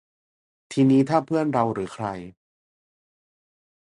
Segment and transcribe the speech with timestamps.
[0.71, 2.05] ทีนี้ถ้าเพื่อนเราหรือใคร